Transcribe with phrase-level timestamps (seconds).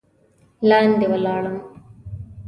[0.69, 1.57] لاندې ولاړم.